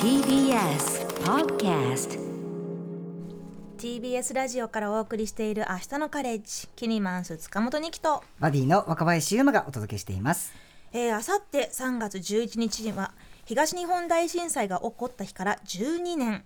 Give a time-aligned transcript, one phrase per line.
[0.00, 2.18] TBS Podcast
[3.76, 10.54] TBS ラジオからお送りしている明日のカレッジキニマンス塚本二木とバディの若林優馬がお届けしています。
[10.94, 13.12] えー、あさって3月11日には
[13.44, 16.42] 東日本大震災が起こった日から12年、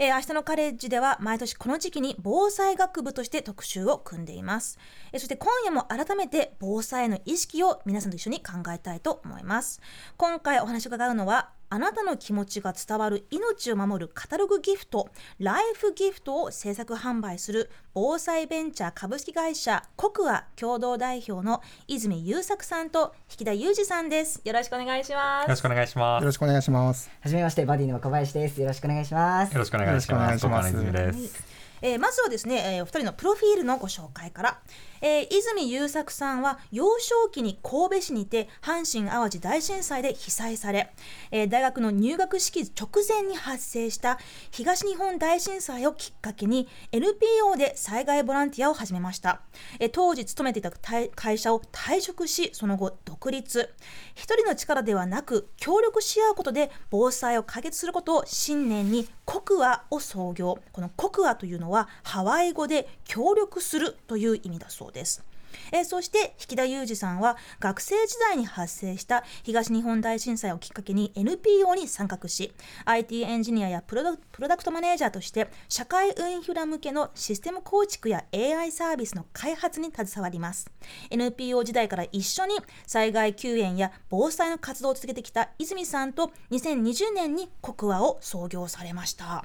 [0.00, 4.78] えー、明日のカレッジでは毎年この時期に防災学部として特集を組んでいます、
[5.12, 9.80] えーそして今夜も改めて防災への意識を皆さんと一緒に考えたいと思います。
[10.16, 26.24] 今回お話を伺うのはあなたの気持ちが伝わる命を守るカタログギフトライフギフトを制作販売する防災ベンチャー株式会社コクア共同代表の泉優作さんと引田裕二さんですよろしくお願いしまよろすしくお願いしまよす。
[26.24, 27.10] ろしくお願いします。
[27.20, 28.60] はじめまして、バディの若林です。
[28.60, 29.52] よろしくお願いします。
[29.52, 30.32] よろしくお願いします。
[30.32, 31.44] よろしくお願いします岡野泉です。
[31.80, 34.58] えーまずはですね、えーお二人のプロフィールのご紹介から、
[35.00, 40.92] えー泉優作さんは幼少期に神戸市にて阪神・淡路大震災で被災され、
[41.30, 44.18] えー大学の入学式直前に発生した
[44.50, 49.40] 東日本大震災をきっかけに NPO で災害ボランティアを始めました、
[49.78, 53.70] えー当時勤めていた会社を退職しその後独立。
[54.14, 60.58] 一人の力ではなく協力し合うことで防災を解決することを信念にコクアを創業。
[60.72, 64.87] このコクアというのはハワイ語で協力するという意味だそうです。
[64.92, 65.24] です。
[65.72, 72.52] えそして引田裕二さんは学生時代に発生した東日本大震災をきっかけに NPO に参画し
[72.84, 74.02] IT エンジニアやプロ
[74.48, 80.70] ダクトマネージャーとして社会インフラ向けのシステム構築や AI サービスの開発に携わります。
[81.10, 82.54] NPO 時代から一緒に
[82.86, 89.44] 災害救援や防災の活動を続けてきた泉さんと2020年にコクアを創業されました。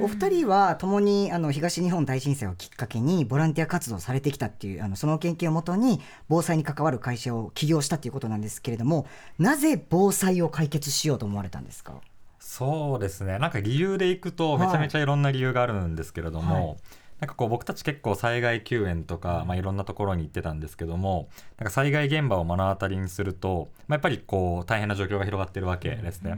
[0.00, 9.06] お二人は共にあの東日本大震災をきっかけにボランティア活動をされてきたっていうあのその研究をもとに防災に関わる会社を起業したっていうことなんですけれども、
[9.38, 11.94] なぜ防災を解決しようと思われたんですか？
[12.40, 13.38] そうですね。
[13.38, 16.76] なんか理由でいくとめちゃめちゃいろんな理由があるんですけれども、はい
[17.18, 26.36] なんかこう僕たち結構災害救援とか、まあ、いろんなところに行ってたんですけどもなんか災害現場を目の当たりにすると、まあ、やっぱりこう大変な状況が広がってるわけですね。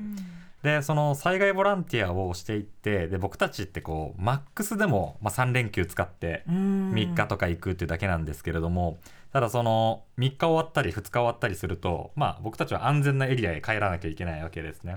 [0.62, 8.98] でその災害ボランティアをしていってで僕たちってこうマックスでも、まあ、3連休使って3日とか行くっていうだけなんですけれども
[9.32, 14.96] ただその3日終わったり2日終わったりするとまあ僕たちは安全なエリアへ帰らなきゃいけないわけですね。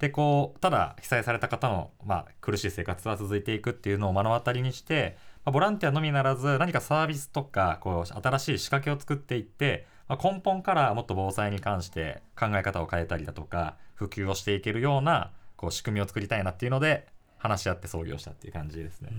[0.00, 17.06] でこうただ被災された方の、まあ、苦しい生活は続いていくっていうのを目の当たりにして、まあ、ボランティアのみならず何かサービスとかこう新しい仕掛けを作っていって、まあ、根本からもっと防災に関して考え方を変えたりだとか普及をしていけるようなこう仕組みを作りたいなっていうので
[17.38, 19.10] 話し合って創業したっていう感じですね。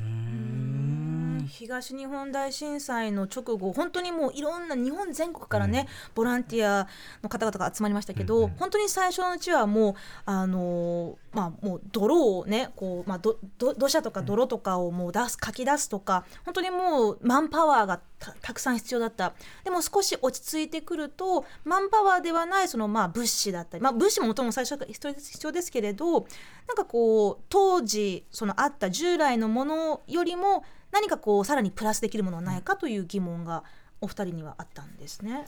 [1.48, 6.88] 東日本大震災の直後本当にもういろんな日本全国からね、ボランティア
[7.24, 19.34] の方々が集まりましたけど、本当に最初のうちはもうあのーまあもう泥をねこうまあどど土砂とか泥とかをもう出すかき出すとか本当にもうマンパワーがたたくさん必要だった。
[19.64, 26.22] でも少し落ち着いてくるとマンパワーではないそのまあ物資だったりまあ物資ももともと最初から必要です必要ですけれどなん
[26.76, 33.64] かこう当時そのあった従来のものよりも何かこうさらにプラスできるものはないかという疑問が
[34.02, 35.46] お二人にはあったんですね。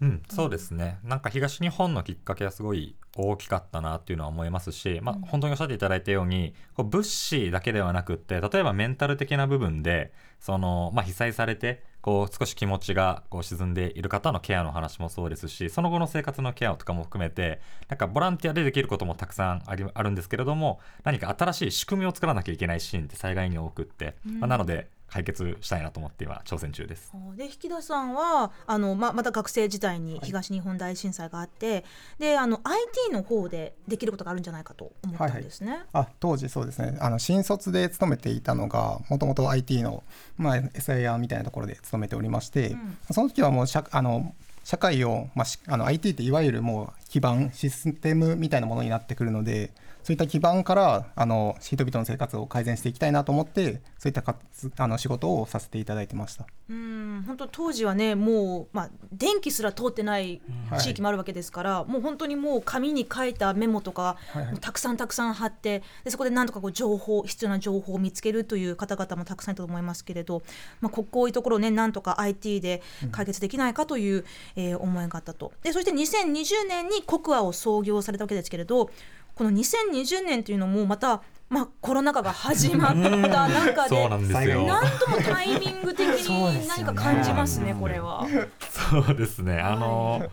[0.00, 0.98] うん、そうですね。
[1.04, 27.12] なんか東日本のきっかけはすごい大きかったなっていうのは思いますし、まあ、本当におっしゃっていただいたように、こう物資だけではなくって、例えばメンタル的な部分で、その、まあ、被災されて、こう少し気持ちがこう沈んでいる方のケアの話もそうですし、その後の生活のケアとかも含めて、なんかボランティアでできることもたくさんありあるんですけれども、何か新しい仕組みを作らなきゃいけないシーンって災害に多くって、まあ、なので解決したいなと思って今挑戦中です。
[27.36, 31.84] で引田さんはあの、ままた学生時代に東日本大震災があって、
[32.18, 35.84] であの IT の方でできることがあるんじゃないかと思ったんですね。
[35.92, 40.02] あ当時そうですねあの新卒で勤めていたのがもともと IT の、
[40.36, 44.34] まあ、SIR みたいなところで勤めておりまして、んその時はもう社あの
[44.64, 49.72] 社会を、まあ、しあの IT っていわゆるもう基盤システムみたいなものになってくるので
[50.06, 56.46] そういった基盤からあの人々の生活を改善していきたいなと思ってそういったかつあの仕事をさせていただいてました。
[56.70, 60.40] うん本当当時はねもう、まあ、電気すら通ってない
[60.78, 70.42] 地域もあるわけですから、もう本当にもう紙に書いたメモとか、はいたくさんたくさん貼ってでそこでなんとかこう情報必要な情報を見つけるという方々もたくさんいたと思いますけれど、
[70.80, 72.80] まあ、ここういうところをねなんとか IT で
[73.10, 74.24] 解決できないかという、
[74.54, 75.52] えー思いがあったと。
[75.64, 78.90] でそして2020年にコクアを創業されたわけですけれど
[79.36, 84.66] この2020年というのもまた、まあ、コロナ禍が始まった中でそうなんですよ。
[84.66, 88.26] なんともタイミング的に何か感じますね、これは。
[88.70, 89.58] そうですね。
[89.60, 90.30] あの、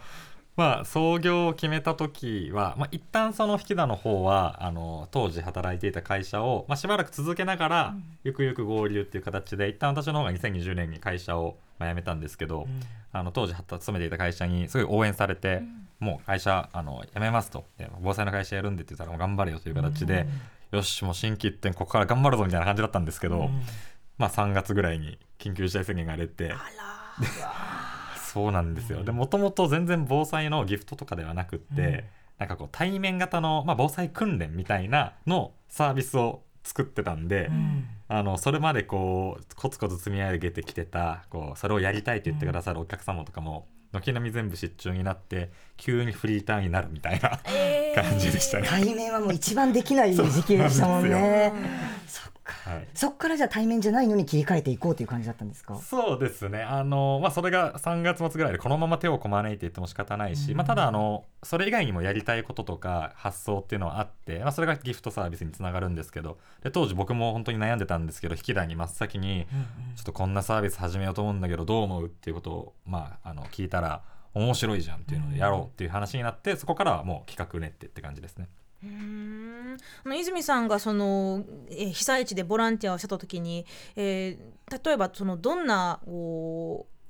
[0.55, 12.67] まあ創業を決めた時は、まあ、一旦その引田の方はあの当時働いていた会社を、まあ、しばらく続けながら、ゆくゆく合流っていう形で一旦私の方が2020年に会社を、まあ、辞めたんですけど、
[13.11, 15.61] あの当時勤めていた会社にすごい応援されて、
[16.03, 17.65] もう会社あの辞めますと。
[17.77, 20.27] で防災の会社やるんでって言ったらもう頑張れよという形で、
[20.71, 23.50] よしもう新規一点ここから頑張るぞみたいな感じだったんですけど、
[24.17, 26.53] まあ3月ぐらいに緊急事態宣言が出て。
[28.33, 29.03] そうなんですよ。
[29.03, 32.09] でもともと全然防災のギフトとかではなくって、
[32.39, 37.51] なんかこう対面型の、まあ、防災訓練みたいなのサービスを作ってたんで、
[38.07, 47.39] あのそれまでこうコツコツ積み上げてきてたこうそれをやりたいと言ってくださるお客様とかも軒並み全部出張になって急にフリーターになるみたいな。
[47.93, 48.67] 感じでしたね。
[48.67, 51.51] 対面はもう一番できない時期でしたもんね。
[52.07, 52.53] そっか。
[52.71, 55.75] はいそっからじゃあ対面じゃないのに切り替えていこうという感じだったんですか？
[55.77, 69.47] そうですねあの、まあ、それが3月末ぐらいでこのまま手をこまねいて言っても仕方ないし、まあ、ただあのそれ以外にもやりたいこととか発想っていうのはあって、まあ、それがギフトサービスにつながるんですけどで当時僕も本当に悩んでたんですけど引き台に真っ先に
[69.95, 74.01] ちょっとこんなサービス始めようと思うんだけどどう思うっていうことを、まあ、あの聞いたら
[74.33, 78.47] 面白いじゃんっていうのでやろうっていう話になってそこからはもう企画練ってって感じですね。
[78.83, 78.89] うー。
[78.89, 83.65] ん泉さんがその、えー被災地でボランティアをした時に、
[83.95, 84.53] えー
[84.85, 86.00] 例えばそのどんな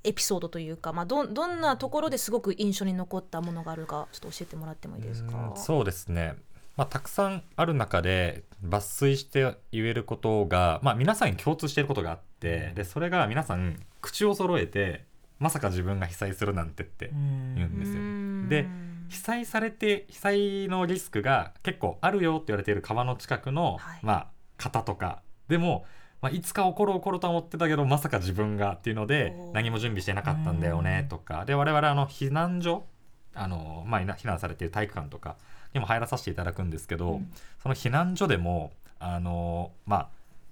[0.04, 5.52] エピソードというか、まあ、どんどんなところですごく印象に残ったものがあるかちょっと教えてもらってもいいですか？
[5.52, 6.36] うんそうですね、
[6.76, 15.06] まあ、たくさんある中で抜粋して言えることが、まあ、皆さんに共通していることがあってでそれが皆さん口を揃えて
[15.44, 17.12] まさか自分が被災するなんてって
[17.56, 18.00] 言うんですよ。
[18.00, 18.48] うん。
[18.50, 18.66] で
[19.10, 24.00] 被災されて被災のリスクが結構あるよって言われている川の近くの、はい。
[24.02, 25.22] まあ、方とか。
[25.50, 25.86] でも、
[26.22, 31.44] まあ、いつか起こる起こるとは思ってたけどまさか自分がっていうので何も準備してなかったんだよねとか。
[31.44, 32.86] で我々あの避難所
[33.36, 35.36] あの、まあ、避難されている体育館とか
[35.74, 37.20] にも入らさせていただくんですけど、
[37.62, 40.10] その避難所でもあのまあ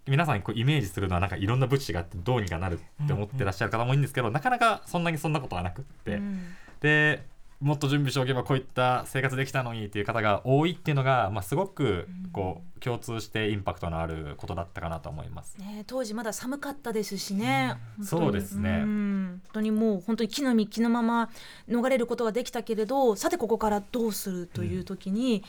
[0.07, 6.41] 皆さんにこうイメージするのはなんかいろんな物資があってどうにかなるって思ってらっしゃる方も多いんですけど、なかなかそんなにそんなことはなくって、うん。
[6.79, 15.59] でもっと準備しておけばこういった生活できたのにっていう方が多いっていうのが、まあ、すごくこう共通してインパクトのあることだったかなと思います。
[15.59, 18.07] ね、当時まだ寒かったですしね、本当に。
[18.07, 18.69] そうですね。
[18.81, 19.41] うん。
[19.43, 21.29] 本当にもう本当に木の実木のまま
[21.69, 25.43] 逃れることができたけれどさてここからどうするという時に、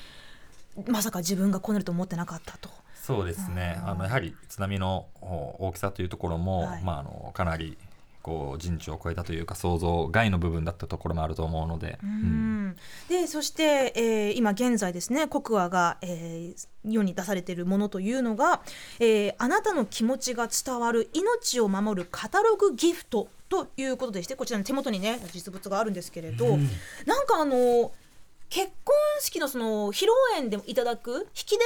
[0.86, 2.68] まさか自分がこうなると思ってなかったと。
[3.04, 3.80] そうですね。
[3.84, 6.84] あのやはり津波のお大きさというところも、はい。
[6.84, 7.76] まあ、あのかなり
[8.22, 12.68] こう人知を超えたというか想像外の部分だったところもあると思うので、ううん。
[12.68, 12.76] ん。
[13.08, 18.62] でそして、えー今現在ですねコクアが、えー世に出されているものというのが、
[19.00, 26.56] えーあなたの気持ちが伝わる命を守るカタログギフトということでしてこちらの手元にね実物があるんですけれど、
[27.04, 27.90] なんかあの
[28.54, 31.56] 結婚式のその披露宴でもいただく引き出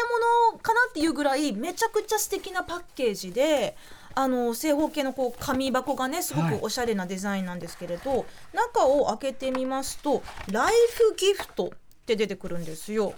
[0.53, 3.77] 物かなっていうぐらいめちゃくちゃ素敵なパッケージで
[4.15, 6.61] あの正方形のこう紙箱がねすごはい。
[6.61, 8.25] くおしゃれなデザインなんですけれど、
[8.55, 10.23] 中を開けてみますと
[10.53, 13.15] 「ライフギフト」って出てくるんですよ。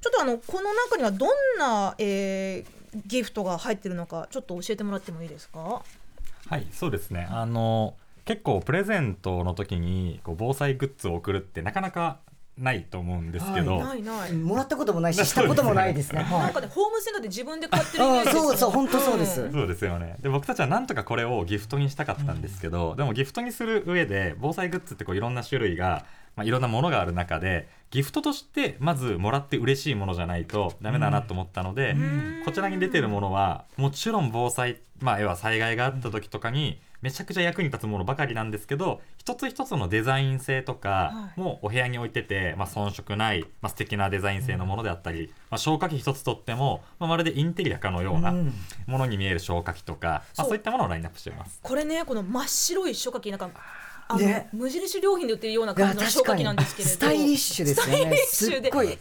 [0.00, 5.82] ちょっとあのこの中にはどんな、えーギフトが入ってるのかちょっと教えてもらってもいいですか？
[6.48, 7.26] はいそうですね。
[7.28, 12.18] あの結構プレゼントの時にこう防災グッズを送るってなかなか
[12.56, 14.32] ないと思うんですけど、ないない。
[14.32, 16.22] もらったこともないししたこともないですね。
[16.30, 16.40] はい。
[16.42, 19.42] なんかねホームセンターで自分で買ってるイメーあジですよそうそう本当そうです。
[19.44, 19.52] ん。
[19.52, 20.16] そうですよね。
[20.20, 26.04] で僕たちはなんとかこれをギフトにしたかったんですけど、でもギフトにする上で防災グッズってこういろんな種類が、
[26.36, 31.96] まあ、いろんなものがある中でギフトとしてまずもらって嬉しいものじゃないとダメだなと思ったので、
[32.44, 48.54] こちらに出てるものはもちろん防災、まあ、要は災害があった時とかにめちゃくちゃ役に立つものばかりなんですけど一つ一つのデザイン性とかもお部屋に置いてて、まあ、遜色ない、まあ、素敵なデザイン性のものであったり、まあ、消火器一つとっても、まあ、まるでインテリアかのようなうん。
[48.86, 50.46] ものに見える消火器とか、まあ、そう。
[50.46, 51.60] そういったものをラインナップしています。
[51.62, 53.50] これねこの真っ白い消火器なんか
[54.08, 56.94] あの、ね無印良品で売ってるような感じの消火器なんですけれど。
[56.94, 57.92] スタイリッシュですよね。
[57.92, 58.98] スタイリッシュでインテ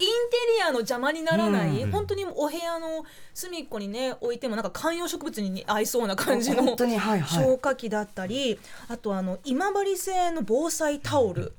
[0.57, 1.91] リアの邪魔にならない、うん。
[1.91, 7.43] 本当にお部屋の隅っこにね置いてもなんか観葉植物に合いそうな感じの本当にはいはい。
[7.43, 11.53] 消火器だったり、あとあの今治製の防災タオル。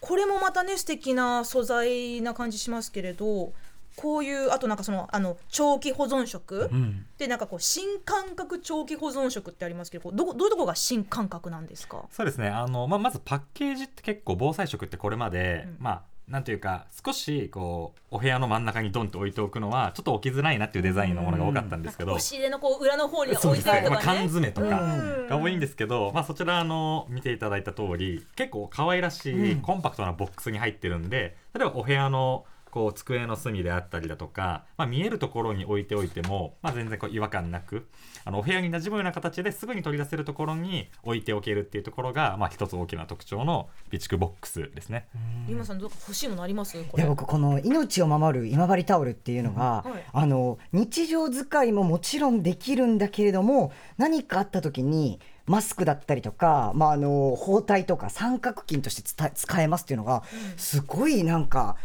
[0.00, 3.52] これもまたね素敵な素材な感じしますけれど
[4.00, 6.70] こういうあとなんかそのあの長期保存食、
[7.18, 12.04] でなんかこう新感覚長期保存食ってありますけどどこどういうところが新感覚なんですか？
[12.12, 12.48] そうですね。
[12.48, 15.76] あの、まあ、まずパッケージって結構防災食ってこれまで、うん。
[15.80, 24.18] まあなんていうか少しこうお部屋の真ん中にドンと置いておくのはちょっと置きづらいなっていうデザインのものが多かったんですけど、押し入れのこう裏の方に置いてあるとまあ、かね。
[24.18, 25.26] 缶詰とかうん。
[25.26, 37.88] が多いんですけど、まあ、そちらあの見ていただいた通り結構可愛らしいコンパクトなボックスに入ってるんで例えばお部屋のこう机の隅であったりだとか、まあ、見えるところに置いておいても、まあ、全然こう違和感なく
[38.24, 45.08] あのお部屋に馴染むような形ですぐに取り出せるところに置いておけるっていうところが、まあ、一つ大きな特徴の備蓄ボックスですね。
[45.48, 46.82] ゆまさんどうか欲しいものあります？
[46.84, 47.02] これ。
[47.02, 60.22] いや僕この命を守る今治タオルっていうのが、うんはいあの日常使いももちろんできるんだけれども何かあった時にマスクだったりとか、まあ、あの包帯とか三角巾として使え使えますっていうのが
[60.56, 61.76] すごいなんか。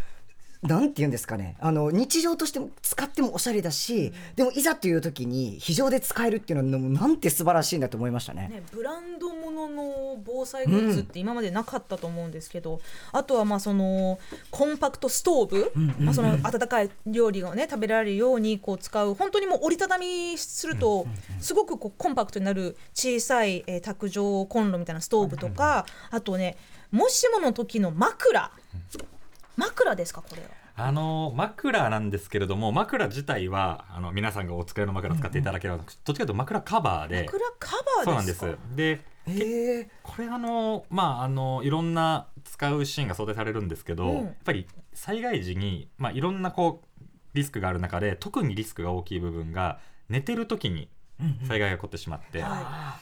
[0.64, 1.56] なんて言うんですかね。
[1.60, 8.50] あの日常としても使ってもおしゃれだし、でもいざという時に非常で使えるっていうのはなんて素晴らしいんだと思いましたね。
[8.50, 14.20] ね、ブランドものの防災グッズって今までなかったと思うんですけど、あとはまあその
[14.52, 21.06] コンパクトストーブ、まあ、その温かい料理がね食べられるようにこう使う本当にもう折りたたみすると
[21.40, 26.58] すごくこうコンパクトになる小さい、えー卓上コンロみたいなストーブとか、あとね
[26.92, 28.52] もしもの時の枕
[29.58, 30.50] 枕ですかこれは？
[30.76, 37.24] あの枕なんですけれども枕自体はあの皆さんがお使いの枕使っていただければ、どっちかというと枕カバーで。
[37.26, 38.44] 枕カバそうなんです。
[38.44, 44.16] ーでえこれあのまああのいろんな使うシーンが想定されるんですけど、うん。
[44.16, 49.80] やっぱり災害時に、まあ、いろんなこうリスクがある中で特にリスクが大きい部分が
[50.10, 50.90] 寝てる時に
[51.48, 52.98] 災害が起こってしまって、は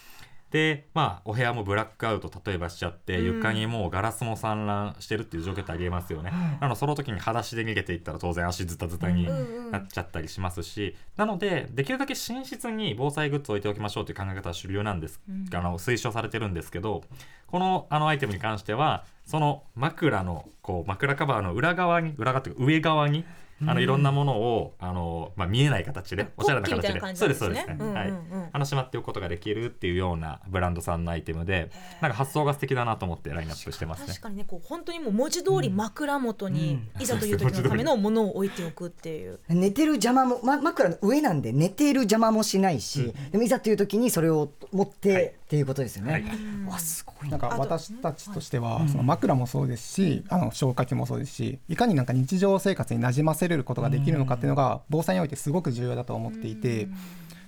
[0.51, 3.25] でまあお部屋もブラックアウト例えばしちゃって、うん。
[3.37, 9.27] 床にもうガラスも散乱してるっていう状況ってありえますよね、なのでその時に裸足で逃げていったら当然足ズタズタに
[9.71, 15.45] なっちゃったりしますし、なのでできるだけ寝室に防災グッズを置いておきましょうという考え方は主流なんです、うん。
[15.55, 17.03] あの推奨されてるんですけど
[17.47, 23.23] このあのアイテムに関してはその枕のこう枕カバーの裏側に裏側というか上側に
[23.67, 27.15] あのいろんなものをあの、まあ、見えない形でおしゃれな形で。
[27.15, 27.77] そうでそうですね、です。
[27.77, 27.95] すねうんうんうん。
[27.95, 28.13] はい。
[28.53, 34.07] あのしまっておくことができるっていうようなブランドさんのアイテムでなんか発想が素敵だなと思ってラインナップしてますね。
[34.07, 39.39] 確かにねこう本当にもう文字通り枕元に、いざという時うんのためのものを置いておくっていう。
[39.49, 46.13] 寝てる邪魔も、ま、枕の上なんで寝ている邪魔もしないし、でもいざという時にそれを持って、はいっていうことですよね。
[46.13, 46.23] はい。
[46.65, 47.29] わすごい。
[47.29, 56.87] なんか私たちとしては、その枕もそうですし、あの消火器もそうですしいかになんか日常生活に馴染ませれることができるのかっていうのが防災においてすごく重要だと思っていて、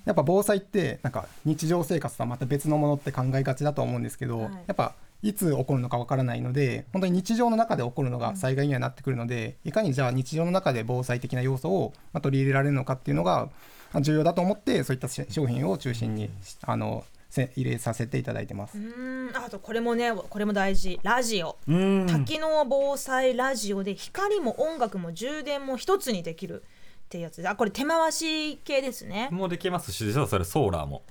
[0.04, 4.52] やっぱ防災ってなんか日常生活とはまた別のものって考えがちだと思うんですけど、はい。
[4.68, 13.48] やっぱいつ起こるのかわからないので本当に日常の中で起こるのが災害にはなってくるので、いかにじゃあ日常の中で防災的な要素をまあ取り入れられるのかっていうのが
[13.94, 16.30] まあ重要だと思ってそういった商品を中心に
[16.64, 17.23] あのせ
[17.56, 18.78] 入れさせていただいてます。
[18.78, 18.82] う。
[18.82, 19.38] ーん。
[19.38, 21.00] あとこれもねこれも大事。
[21.04, 21.58] ラジオ。
[21.68, 22.08] うん。
[22.08, 27.42] 多機能防災ラジオで光も音楽も充電も一つにできるっていうやつ。
[27.42, 29.30] であこれ手回し系ですね。
[29.32, 31.04] もうできますし実はそれソーラーも。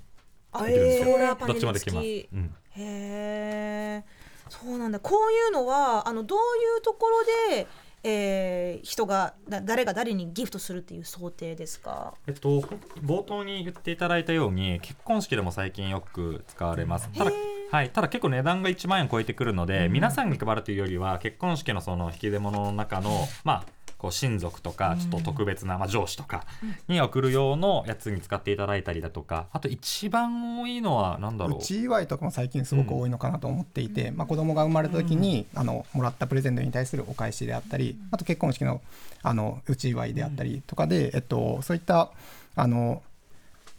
[0.53, 1.13] あできるんですよ。
[1.13, 2.55] ソーラーパネルどっちもできます、付きうん。
[2.71, 4.05] へえ
[4.49, 5.01] そうなんだ。
[5.01, 7.25] こういうのはあのどういうところ
[7.55, 7.67] で、
[8.05, 12.15] えー人がだ誰が誰にギフトするっていう想定ですか？
[12.27, 12.61] えっと、
[13.05, 17.09] 冒頭に言っていただいたように結婚式でも最近よく使われます。
[17.17, 17.31] ただ,、
[17.71, 23.65] はい、ただ結構値段が1万円超えてくるので、皆さんに配るというよりは結婚式のその引き出物の中のまあ
[24.03, 26.45] こう親族とかちょっと特別な、まあ、上司とか
[26.89, 31.59] に送る用のやつに使っていただいたりだとかあと一番多いのは何だろう。
[31.61, 38.81] うち祝いとかも最近すごく多いのかなと思っていて、まあ、子供が生まれた時に、あのもらったプレゼントに対するお返しであったりあと結婚式の
[39.23, 42.11] あのうち祝いであったりとかで、えっと、そういった
[42.57, 43.03] あの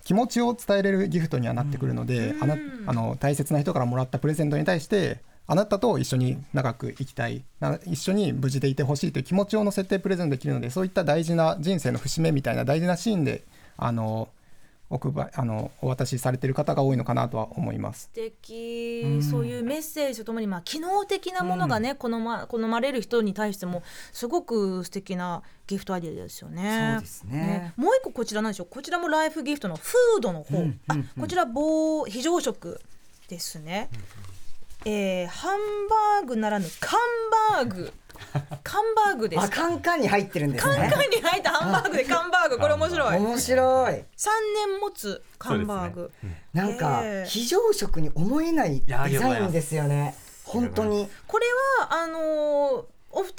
[0.06, 7.44] 気持ちを伝えれるギフトにはなってくるので、あの大切な人からもらったプレゼントに対してあなたと一緒に長く生きたい。
[7.60, 13.44] な一緒に無事でいてほしいという気持ちを乗せてプレゼントできるのでそういった大事な人生の節目みたいな大事なシーンで
[13.78, 14.30] あの
[14.94, 18.04] お配あのお渡しされている方が多いのかなとは思います。
[18.04, 23.82] 素敵、そういうメッセージとともに、まあ、機能的なものがね、好ま好まれる人に対しても
[24.12, 26.92] すごく素敵なギフトアイデアですよね。
[26.94, 27.74] そうですね。
[27.76, 32.80] もう一個こちらなんでしょうこちらもライフギフトのフードの方、あこちら棒非常食
[33.28, 33.90] ですね。
[34.86, 35.60] えーハン
[36.22, 37.00] バーグならぬカン
[37.56, 37.94] バーグ
[38.64, 40.92] カンバーグですあカンカンに入ってるんですカンね。
[40.94, 44.04] カンに入ったハンバーグでカンバーグこれ面白い面白い。
[44.16, 46.12] 三年持つカンバーグ、
[46.54, 50.16] なんかへー非常食に思えないデザインですよね。
[50.46, 51.10] 本当に。
[51.28, 51.46] これ
[51.82, 53.36] はあのーお二人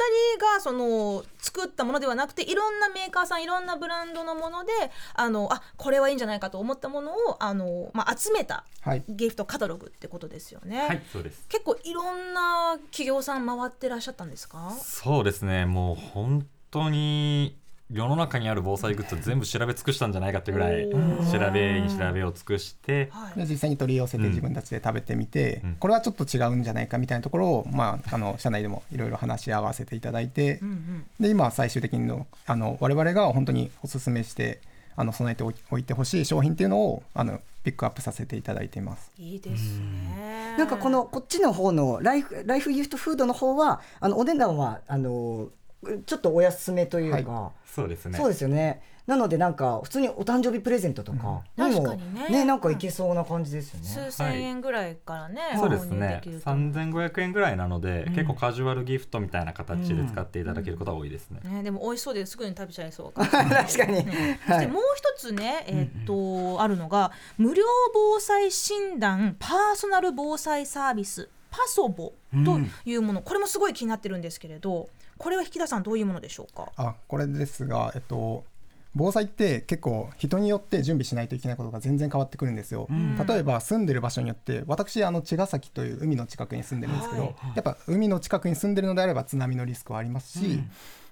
[0.55, 4.73] がその作ったものではなくていろんなメーカーさんいろんなブランドのもので
[5.15, 9.05] あのあこれはいいんじゃないかと思ったものをあの、まあ、集めたはい。
[9.09, 10.79] ギフトカタログってことですよね。
[10.87, 11.47] はいそうです。
[11.49, 14.71] 結構いろんな企業さん回ってらっしゃったんですか？
[14.81, 15.65] そうですね。
[15.67, 17.57] もう本当に
[17.91, 20.97] 世の中にある防災グッズを全部調べ尽くしたんじゃないかってぐらい調
[21.53, 25.77] べに調べを尽くして実際に取り寄せてうん自分たちで食べてみて、うん。
[25.77, 31.07] これはちょっと違うんじゃないかみたいなところを、まあ、あの社内でもいろいろ話し合わせていただいて、うんうん。
[31.21, 34.61] で今最終的にのあの我々が本当にお勧めして
[34.97, 39.11] あの備えておいおいてほしい商品っていうのをあのピックアップさせていただいています。
[39.19, 40.57] いいですね。
[40.59, 45.49] なんかこのこっちの方のライフライフギフトフードの方はあのお値段はあの
[46.07, 48.19] ちょっとお安めというか、そうですね。
[48.19, 48.83] そうですよね。
[49.07, 51.71] なのでなんか普通にお誕生日プレゼントとかうん。
[51.71, 52.45] にも確かにね。
[52.47, 53.87] なんかいけそうな感じですよね。
[53.87, 56.21] 数千円ぐらいからね、そうですね。
[56.25, 63.13] できると3500円ぐらいなので、結構カジュアルギフトみたいな形で使っていただけることが多いですね、ね、でも美味しそうですぐに食べちゃいそう。
[63.13, 64.07] 確かに。
[64.07, 64.67] ねそしはい。
[64.67, 66.07] てもう一つね、えーっ
[66.57, 67.63] と、あるのが無料
[67.93, 72.15] 防災診断パーソナル防災サービスパソボ
[72.45, 76.73] というもの、これもすごい気になってるんですけれどこれは引田さんどういうものでしょうか？
[76.77, 78.45] あこれですが、えっと、
[78.95, 82.89] 防災って結構人によって準備しないといけないことが全然変わってくるんですよ。
[83.27, 87.35] 例えば住んでる場所によって私あの茅ヶ崎という海の近くに住んでるんですけど、はい。
[87.55, 90.63] やっぱ海の近くに住んでるのであれば津波のリスクはありますし、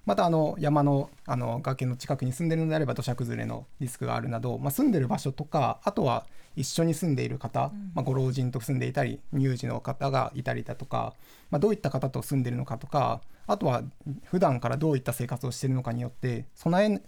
[0.04, 11.14] またあの山のあの崖の近くに住んでるのであれば土砂崩れのリスクがあるなど、まあ、住んでる場所とかあとは一緒に住んでいる方、まあ、ご老人と住んでいたり乳児の方がいたりだとか、
[11.50, 13.82] まあ、どういった方と住んでるのかとかあとは
[14.24, 17.02] 普段からどういった生活をしているのかによって備え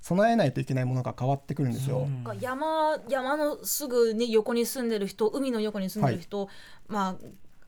[0.00, 2.06] 備えないといけないものが変わってくるんですよ。
[2.38, 6.50] 山山のすぐに横に住んでる人海の横に住んでる人、
[6.88, 7.26] まあ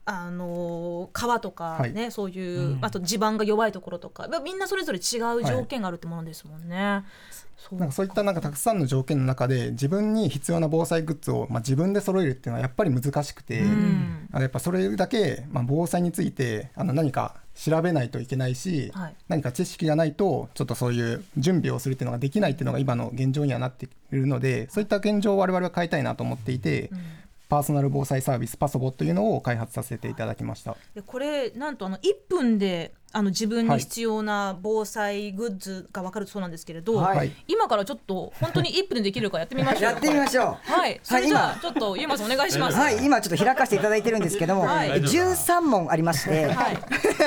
[0.09, 4.27] あのー川とかね、そういう、あと地盤が弱いところとか。
[4.29, 7.03] まあみんなそれぞれ違う条件があるってものですもんね。
[7.57, 14.29] そうなんかそういったなんかたくさんの条件の中で自分に必要な防災グッズを、まあ、自分で揃えるっていうのはやっぱり難しくて、ん。
[14.31, 19.15] あのやっぱそれだけ、まあ、防災についてあの何か調べないといけないし、はい。
[19.27, 26.91] 何か知識がないとちょっとそういう準備をするっていうのができないっていうのが今の現状にはなっているのでそういった現状を我々は変えたいなと思っていて、
[27.49, 30.75] パーソナル防災サービスパソボというのを開発させていただきました。
[30.95, 40.71] でこれなんとあの1分であの自分に必要な防災グッズが分かるそうなんですけれど、はい今からちょっと本当に1分でできるかやってみましょうやってみましょう。
[40.71, 46.77] はいそれじゃはいあちょっとゆうまさんお願いしますはい、今ちょっと開かせていただいてるんですけども、はいえ13問ありまして、はい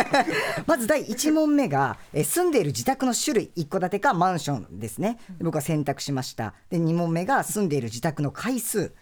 [0.67, 5.19] まず第1問目が、え住んでいる自宅の種類、一戸建てかマンションですね。
[5.39, 6.55] で僕は選択しました。
[6.71, 8.93] で、2問目が住んでいる自宅の回数。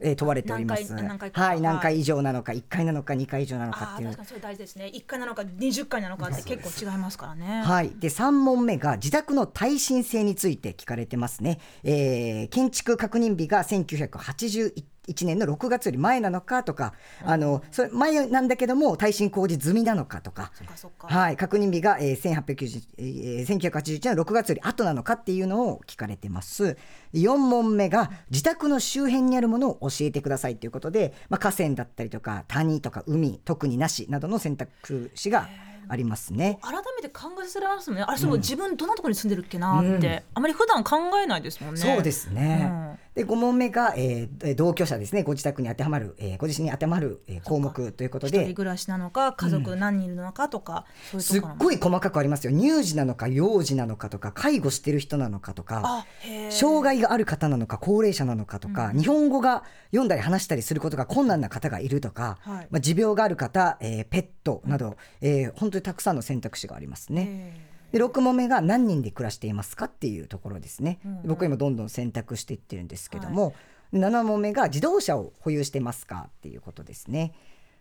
[0.00, 0.92] えー問われております。
[0.94, 1.82] 何回はい、何はい。
[1.82, 4.08] 回以上なのか、1回なのか、2回以上なのかっていう。
[4.08, 4.22] 確か。
[4.22, 4.90] にそれ大事ですね。
[4.94, 7.62] 1回なのか20回なのかって結構違いますからね。
[7.64, 20.52] はい、で3問目が自宅の耐震性について聞かれてますね、えー建築確認日が1981年の6月より前なのかとか、あのそれ前なんだけども耐震工事済みなのかとか。
[20.98, 26.76] はい、確認日が、えー、1890えー1981年の6月より後なのかっていうのを聞かれてます。
[27.14, 35.48] 4問目が自宅の周辺にあるものを教えてくださいということで、まあ、河川だったりとか谷とか海特になしなどの選択肢が
[35.88, 36.58] ありますね。
[36.62, 38.04] 改めて考えさせられますもんね。
[38.06, 41.80] あれそう、自分どんなところに住んでるっけなって、あまり普段考えないですもんね。
[41.80, 42.70] そうですね。
[42.72, 45.22] うんで5問目が、えー同居者ですね。
[45.22, 52.52] ご自宅に当てはまる、えーご自身に当てはまる、えー項目ということ一人で暮らしなのか家族何人いるのかとか、そういうすっところごい細かくありますよ。
[52.52, 56.06] 乳児なのか幼児なのかとか介護してる人なのかとか
[56.50, 62.68] 障害がある方なのか高齢者なのかとか、日本語が読んだり話したりすることが困難な方がいるとか、はい。
[62.70, 67.69] まあ、持病がある方、えーペットなど、えー本当にたくさんの選択肢がありますね。
[67.92, 73.54] へで6問目が何人で暮らしていますかっていうところですね、で僕は今どんどん選択していってるんですけども、
[73.92, 77.32] で7問目が自動車を保有してますかっていうことですね。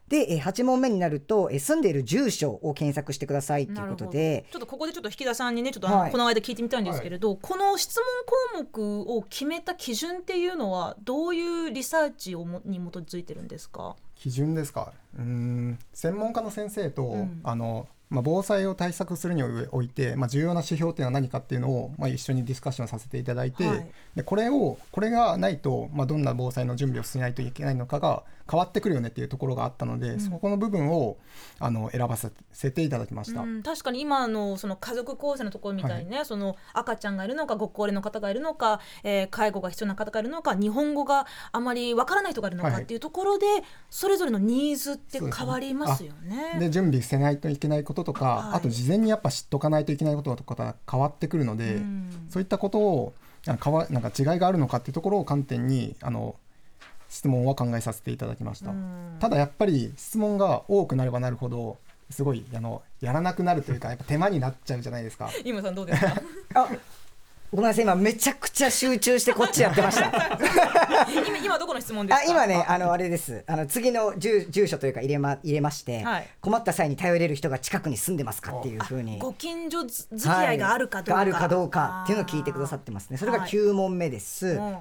[0.08, 4.46] でえー8問目になるとえー住んでいる住所を検索してくださいということで。
[4.52, 6.12] ちょっとここでちょっと引田さんにねちょっとはい。
[6.12, 7.96] この間聞いてみたいんですけれど、この質
[8.56, 13.96] 問項目を決めた基準っていうのはどういうリサーチをもに基づいてるんですか？
[14.16, 14.94] 基準ですか？
[15.16, 15.80] うーん。
[15.94, 17.42] 専門家の先生と、ん。
[17.44, 23.88] あのまあ、防災を対策するにおいて、まあ、重要な指標っていうのは何かっていうのを、まあ、一緒にディスカッションさせていただいて、はい。
[24.16, 31.18] でこれをこれがないと、まあ、どんな防災の準備をしないといけないのかが変わってくるよねっていうところがあったので、そこの部分を
[31.60, 33.42] あの選ばせていただきました。
[33.42, 42.84] うん、確かに今のその家族構成のところみたいにね、その赤ちゃんがいるのかご高齢の方がいるのか、えー介護が必要な方がいるのか日本語があまりわからない人がいるのかはい。
[42.84, 43.46] っていうところで、
[43.90, 46.58] それぞれのニーズって変わりますよね。
[46.60, 48.58] で準備してないといけないことこととか、はい。
[48.58, 52.28] あと事前にやっぱ知っとかないといけないこととかが変わってくるので、うん。
[52.30, 53.14] そういったことを
[53.48, 56.36] あ変わなんか違いがあるのかっていうところを観点にあの
[57.08, 59.18] 質問は考えさせていただきました、うん。
[59.20, 61.78] ただやっぱり質問が多くなればなるほど
[62.10, 65.30] すごいあのやらなくなるというかやっぱ手間になっちゃうじゃないですか。
[65.44, 66.14] 井村さんどうですか？
[66.56, 66.68] あ
[67.52, 70.38] ごめんなさい今めちゃくちゃ集中してこっちやってました。
[71.28, 72.28] 今今どこの質問ですか？
[72.28, 73.44] あ今ねあのあれです。
[73.48, 76.28] あの次の住住所というか入れま入れまして、はい。
[76.42, 79.18] 困った際に頼れる人が近くに住んでますかっていうふうに。
[79.18, 83.18] ご近所付き合いがあるかどうか、はいがあるかどうかっていうのを聞いてくださってますね。
[83.18, 84.78] それがはい9問目です、うん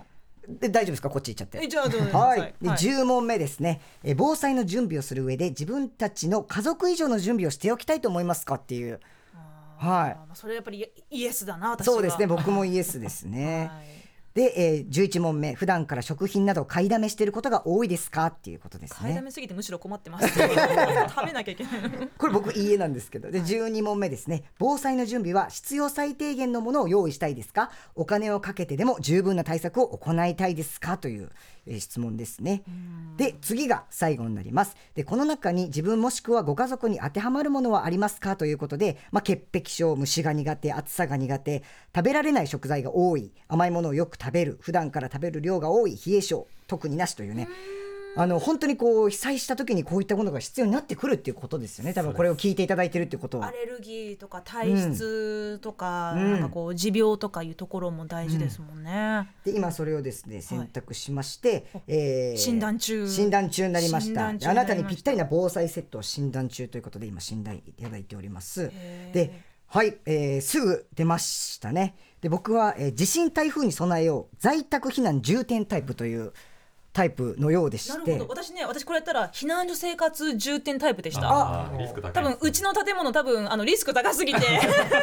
[0.48, 1.10] で大丈夫ですか？
[1.10, 1.58] こっち行っちゃって。
[1.62, 2.18] えじゃあどうぞ。
[2.18, 2.78] はい、ではい。
[2.78, 3.82] 10問目ですね。
[4.02, 8.98] え防災の準備をする上で自分たちの家族以上の準備をしておきたいと思いますかっていう
[9.78, 10.16] はい。
[10.34, 11.94] それやっぱりイエスだな私は。
[11.94, 12.26] そうですね。
[12.26, 13.97] 僕もイエスですね、はい
[14.38, 18.26] で、えー、11問目普段から食品など買いだめしてることが多いですか？
[18.26, 18.96] っていうことですね。
[19.00, 20.38] 買いだめすぎてむしろ困ってます 食
[21.26, 21.72] べなきゃいけない。
[22.16, 23.32] これ僕いいえなんですけど。
[23.32, 24.44] で12問目ですね。
[24.60, 27.72] 防災の準備は必要最低限のものを用意したいですか？
[27.96, 30.98] お金をかけてでも十分な対策を行いたいですか？
[30.98, 31.30] という、
[31.66, 32.62] えー質問ですね。
[33.16, 34.76] で次が最後になります。
[34.94, 38.36] でこの中に自分もしくはご家族に当てはまるものはありますか？
[38.36, 47.48] ということで、まあ、潔癖症虫が苦手暑さが苦手食べられない食材が多い甘いものをよく食べる普段から食べる量が多い冷え性特になしというね。
[48.16, 51.94] あの本当にこう被災した時にこういったものが必要になってくるっていうことですよね。
[51.94, 53.46] 多分これを聞いていただいてるっていうことは。
[53.46, 56.32] アレルギーとか体質とか、うん。
[56.32, 63.06] なんかこう持病とかいうところも大事ですもんね、で今それをですね選択しまして、えー診断中。
[63.08, 64.28] 診断中になりました。
[64.28, 68.72] あなたにぴったりな防災セットを診断中ということで今診断いただいております。
[69.12, 76.32] ではい、えーすぐ出ましたねで僕は、えー地震台風に備えよう在宅避難重点タイプという
[76.92, 77.92] タイプのようでして。
[77.92, 78.42] なるほど。
[78.42, 81.28] 私ね私これやったら避難所生活重点タイプでした。
[81.30, 81.70] あ。
[81.72, 82.12] ーリスク高い。
[82.12, 84.40] 多分うちの建物多分あのリスク高すぎて。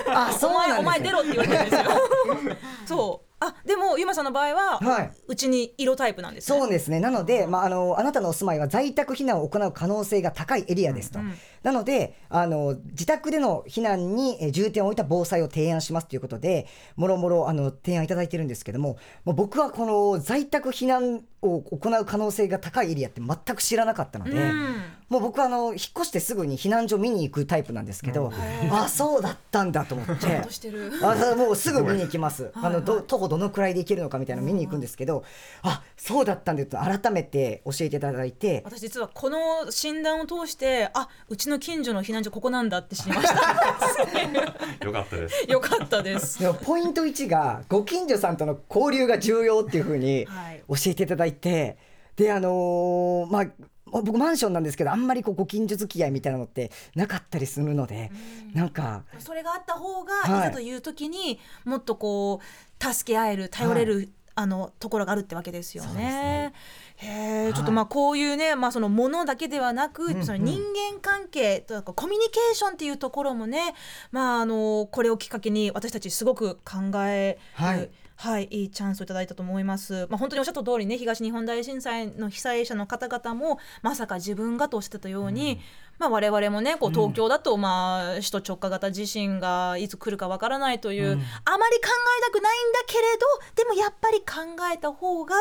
[0.10, 0.84] あそうお前おなんですね。
[0.84, 2.58] 前出ろって言われてるんですよ。
[2.86, 5.12] そうあでもゆまさんの場合は、はい。
[5.28, 6.58] うちに色タイプなんですね。
[6.58, 7.00] そうですね。
[7.00, 11.19] なので、まあ、あのあなたのお住まいは在宅避難を行う可能性が高いエリアですと、
[11.63, 24.76] なのであの自宅での避難にえー重点を置いた防災を提案しますということでもろもろあの提案いただいてるんですけどももう僕はこの在宅避難を行う可能性が高いエリアって全く知らなかったので、うん
[25.10, 28.32] もう僕はあの引っ越してすぐに避難所見に行くタイプなんですけど、
[28.72, 30.15] あそうだったんだと思って。
[30.15, 30.91] ちゃんとしてる。
[31.04, 32.52] あもうすぐ見に行きます。
[32.56, 35.24] あのど徒歩どのくらいで行けるのかみたいなの見に行くんですけど、
[35.62, 43.36] あそうだったんだと改めて教えていただいて、私実はこの診断を通してあうちの近所の避難所ここなんだって知りました。
[44.86, 45.52] よかったです。
[45.52, 46.39] よかったです。
[46.39, 50.63] でもポイント1がご近所さんとの交流が重要っていうふうにはい。
[50.68, 51.78] 教えていただいて、
[52.15, 53.46] であのーまあ
[54.01, 58.12] 僕マンションなんですけどあんまりこうご近所付き合いみたいなのってなかったりするので、
[58.53, 60.47] なんかそれがあった方が、はい。
[60.47, 66.53] い、ざという時にもっとこう助け合える頼れる、あのところがあるってわけですよね。
[66.97, 73.73] へえ、ちょっとまあこういうね、まあそのものだけではなく、その人間関係とかコミュニケーションっていうところもね、
[74.12, 77.65] まああのこれをきっかけに私たちすごく考える。
[77.65, 80.08] はいはい、いいチャンスをいただいたと思います。
[80.10, 85.60] まあ、本当におっしゃった通りね、東日本大震災の被災者の方々も、まさか自分がとおっしゃってたように、
[85.99, 91.28] まあ、我々もね、こう東京だと、まあ、首都直下型地震がいつ来るかわからないという、あまり考
[92.19, 93.01] えたくないんだけれ
[93.56, 95.36] ど、でもやっぱり考えた方が、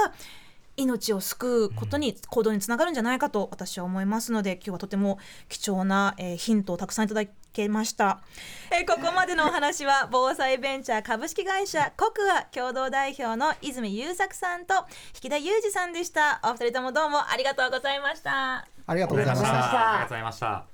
[0.76, 8.20] 命を救うことに行動につながるんじゃないかと私は思いますので今日はとても貴重な、えーヒントをたくさんいただけました、
[8.70, 14.74] えーここまでのお話は 防災ベンチャー株式会社コクア共同代表の泉優作さんと
[15.22, 16.40] 引田裕二さんでした。
[16.42, 18.66] お二人ともどうもありがとうございました。
[18.86, 19.48] ありがとうございました。
[19.48, 20.66] ありがとうございました。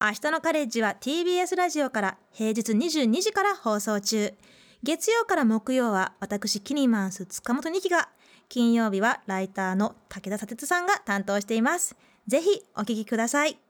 [0.00, 4.34] 明日のカレッジは TBS ラジオから平日22時から放送中。
[4.82, 8.08] 月曜から木曜は私キニマンス塚本二希が
[8.48, 11.96] 金曜日はライターの武田砂鉄さんが担当しています。
[12.26, 13.61] ぜひお聞きください